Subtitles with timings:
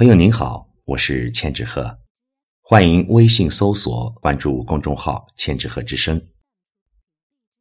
[0.00, 1.98] 朋友您好，我是千纸鹤，
[2.62, 6.18] 欢迎微信搜索关注公众号“千纸鹤之声”。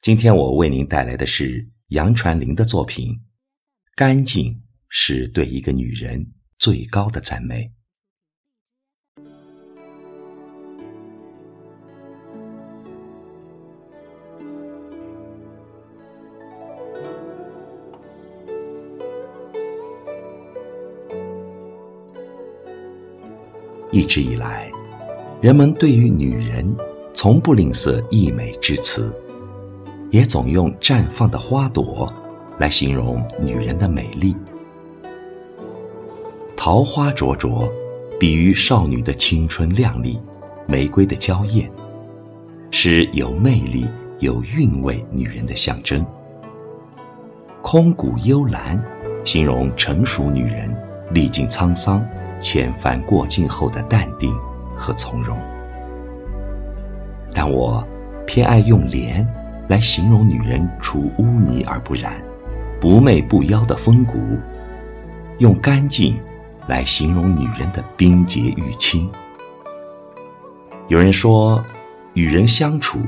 [0.00, 3.12] 今天我为您带来的是杨传林的作品
[3.94, 6.26] 《干净是对一个女人
[6.58, 7.64] 最高的赞美》。
[23.92, 24.72] 一直以来，
[25.42, 26.66] 人们对于女人
[27.12, 29.12] 从不吝啬溢美之词，
[30.10, 32.10] 也总用绽放的花朵
[32.58, 34.34] 来形容女人的美丽。
[36.56, 37.70] 桃花灼灼，
[38.18, 40.18] 比喻少女的青春靓丽；
[40.66, 41.70] 玫瑰的娇艳，
[42.70, 43.86] 是有魅力、
[44.20, 46.02] 有韵味女人的象征。
[47.60, 48.82] 空谷幽兰，
[49.22, 50.74] 形容成熟女人
[51.12, 52.02] 历尽沧桑。
[52.42, 54.36] 千帆过尽后的淡定
[54.76, 55.38] 和从容，
[57.32, 57.86] 但我
[58.26, 59.26] 偏爱用莲
[59.68, 62.20] 来形容女人出污泥而不染、
[62.80, 64.18] 不媚不妖的风骨，
[65.38, 66.18] 用干净
[66.66, 69.08] 来形容女人的冰洁玉清。
[70.88, 71.64] 有人说，
[72.14, 72.98] 与人相处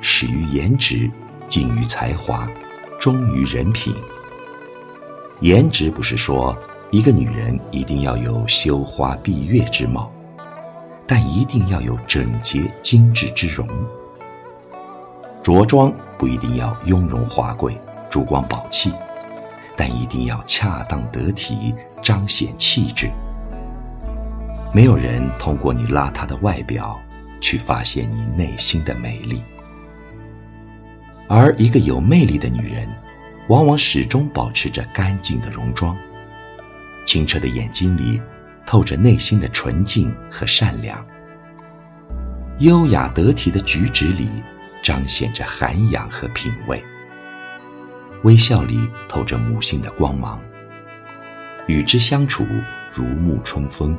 [0.00, 1.10] 始于颜值，
[1.48, 2.48] 敬于才华，
[3.00, 3.94] 忠于人品。
[5.40, 6.56] 颜值不是说。
[6.96, 10.10] 一个女人一定要有羞花闭月之貌，
[11.06, 13.68] 但一定要有整洁精致之容。
[15.42, 18.94] 着装不一定要雍容华贵、珠光宝气，
[19.76, 23.10] 但一定要恰当得体，彰显气质。
[24.72, 26.98] 没有人通过你邋遢的外表
[27.42, 29.44] 去发现你内心的美丽，
[31.28, 32.88] 而一个有魅力的女人，
[33.48, 35.94] 往往始终保持着干净的容妆。
[37.06, 38.20] 清澈的眼睛里，
[38.66, 40.98] 透着内心的纯净和善良；
[42.58, 44.28] 优雅得体的举止里，
[44.82, 46.78] 彰显着涵养和品味；
[48.24, 50.38] 微笑里透着母性的光芒。
[51.68, 52.44] 与之相处
[52.92, 53.96] 如沐春风，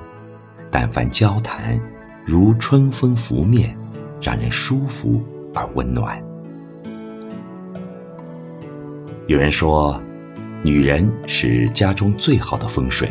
[0.69, 1.79] 但凡交谈，
[2.25, 3.75] 如春风拂面，
[4.21, 5.23] 让人舒服
[5.55, 6.21] 而温暖。
[9.27, 9.99] 有人说。
[10.67, 13.07] 女人是家中最好的风水，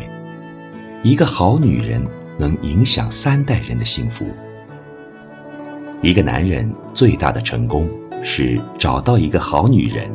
[1.01, 1.99] 一个好女人
[2.37, 4.27] 能影响三代人的幸福。
[6.03, 7.89] 一个男人最大的成功
[8.21, 10.07] 是找到一个好女人，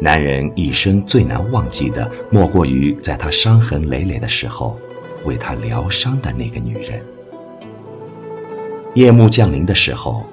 [0.00, 4.76] 男人一生最难忘记的莫过于在他伤痕累累的时候
[5.24, 7.00] 为他疗伤的那个女人。
[8.94, 10.24] 夜幕降临的时候，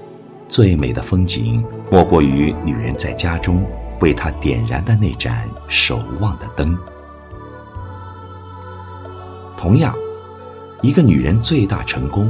[0.47, 3.63] 最美的风景莫过于女人在家中。
[4.05, 6.77] 为他点燃的那盏守望的灯。
[9.57, 9.95] 同样，
[10.83, 12.29] 一个女人最大成功，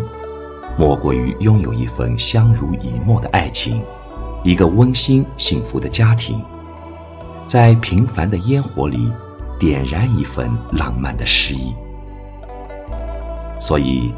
[0.79, 3.83] 莫过于拥有一份相濡以沫的爱情，
[4.41, 6.41] 一个温馨幸福的家庭，
[7.45, 9.11] 在平凡的烟火里
[9.59, 11.75] 点燃一份浪漫的诗意。
[13.59, 14.13] 所以，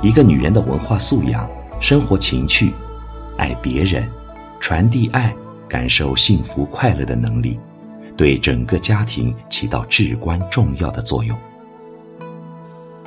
[0.00, 1.46] 一个女人的文化素养、
[1.78, 2.72] 生活情趣、
[3.36, 4.10] 爱别人、
[4.58, 5.36] 传递爱。
[5.72, 7.58] 感受幸福快乐的能力，
[8.14, 11.34] 对整个家庭起到至关重要的作用。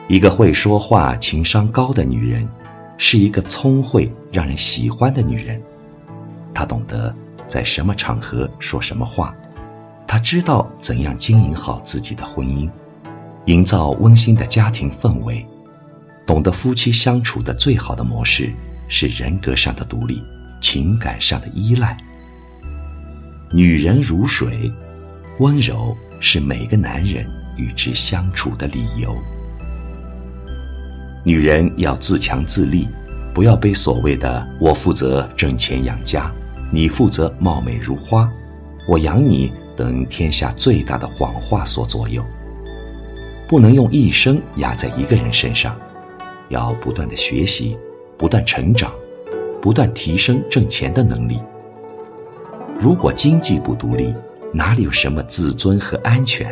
[0.07, 2.49] 一个会说话、情商高的女人，
[2.97, 5.61] 是一个聪慧、让人喜欢的女人。
[6.55, 7.15] 她懂得
[7.45, 9.31] 在什么场合说什么话，
[10.07, 12.67] 她知道怎样经营好自己的婚姻，
[13.45, 15.45] 营造温馨的家庭氛围，
[16.25, 18.51] 懂得夫妻相处的最好的模式
[18.87, 20.23] 是人格上的独立，
[20.59, 21.95] 情感上的依赖。
[23.51, 24.71] 女人如水，
[25.39, 27.25] 温柔是每个男人
[27.55, 29.15] 与之相处的理由。
[31.23, 32.87] 女人要自强自立，
[33.33, 36.31] 不要被所谓的“我负责挣钱养家，
[36.71, 38.29] 你负责貌美如花，
[38.87, 42.23] 我养你”等天下最大的谎话所左右。
[43.47, 45.75] 不能用一生压在一个人身上，
[46.49, 47.77] 要不断的学习，
[48.17, 48.91] 不断成长，
[49.61, 51.39] 不断提升挣钱的能力。
[52.79, 54.13] 如果经济不独立，
[54.53, 56.47] 哪里有什么自尊和安全？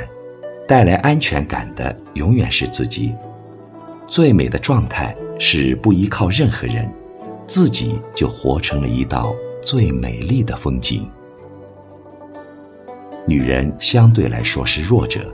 [0.67, 3.13] 带来安全感的永远是自己。
[4.07, 6.89] 最美的状态是不依靠任何人，
[7.45, 11.07] 自己就活成了一道最美丽的风景。
[13.25, 15.29] 女人相对来说是弱者，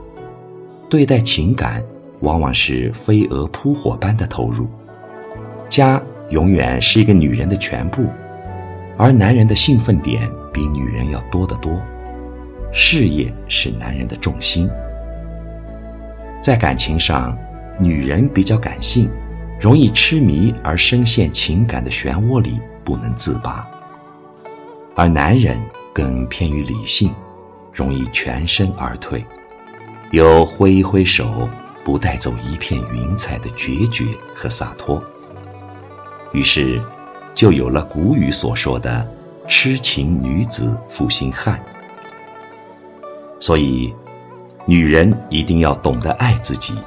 [0.88, 1.82] 对待情感
[2.20, 4.66] 往往是飞蛾扑火般的投入。
[5.68, 8.06] 家永远是一个女人的全部。
[8.96, 11.80] 而男人的兴奋点比女人要多得多，
[12.72, 14.68] 事业是男人的重心。
[16.42, 17.36] 在感情上，
[17.78, 19.10] 女人比较感性，
[19.60, 23.68] 容易痴迷而深陷情感的漩涡里不能自拔，
[24.96, 25.60] 而男人
[25.92, 27.12] 更偏于理性，
[27.72, 29.24] 容易全身而退，
[30.10, 31.48] 有挥一挥手
[31.84, 35.02] 不带走一片云彩的决绝和洒脱。
[36.32, 36.80] 于是，
[37.34, 39.06] 就有了古语所说的
[39.50, 41.60] “痴情女子负心汉”。
[43.40, 43.92] 所以，
[44.64, 46.78] 女人一定要懂得爱自己，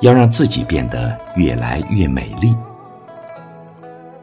[0.00, 2.54] 要让自己变得越来越美丽。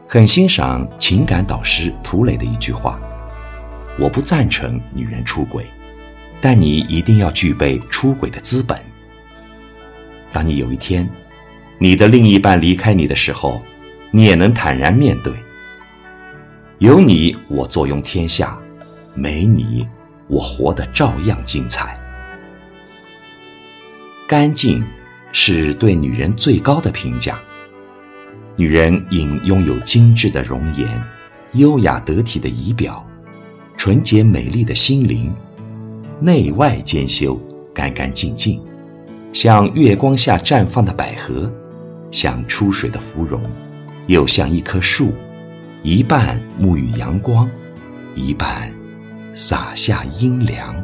[0.08, 2.98] 很欣赏情感导师涂磊的一句话
[4.00, 5.66] ：“我不赞成女人出轨，
[6.40, 8.78] 但你一定要具备出轨的资本。
[10.32, 11.08] 当你有一天，
[11.78, 13.60] 你的另一半离开你的时候，
[14.10, 15.34] 你也能坦然面对。
[16.78, 18.58] 有你，我坐拥天下；
[19.14, 19.88] 没你。”
[20.26, 22.00] 我活得照样精彩。
[24.26, 24.82] 干净
[25.32, 27.38] 是对女人最高的评价。
[28.56, 30.88] 女人应拥有精致的容颜、
[31.52, 33.06] 优雅得体的仪表、
[33.76, 35.30] 纯洁美丽的心灵，
[36.20, 37.38] 内外兼修，
[37.74, 38.58] 干干净净，
[39.30, 41.52] 像月光下绽放的百合，
[42.10, 43.42] 像出水的芙蓉，
[44.06, 45.12] 又像一棵树，
[45.86, 47.46] 一半沐浴阳光，
[48.16, 48.72] 一半。
[49.34, 50.74] 洒下阴凉。